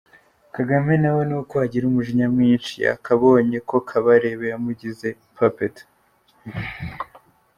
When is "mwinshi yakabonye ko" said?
2.35-3.77